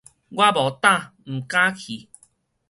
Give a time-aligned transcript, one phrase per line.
[0.03, 0.07] 我無膽，
[1.27, 2.09] 毋敢去